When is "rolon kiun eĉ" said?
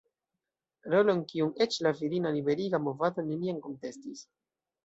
0.93-1.77